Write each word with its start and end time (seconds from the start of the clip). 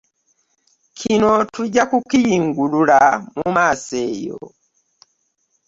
Kino 0.97 1.31
tujja 1.53 1.83
kukiyungulula 1.91 2.99
mu 3.35 3.43
maaso 3.55 3.95
eyo. 4.11 4.39